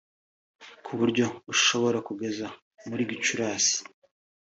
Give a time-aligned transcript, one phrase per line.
[0.85, 2.45] ku buryo ishobora kugeza
[2.87, 3.77] muri Gicurasi